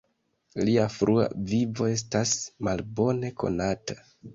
[0.69, 2.35] Lia frua vivo estas
[2.71, 4.05] malbone konata.